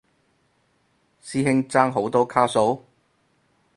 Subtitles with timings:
[1.21, 2.83] 師兄爭好多卡數？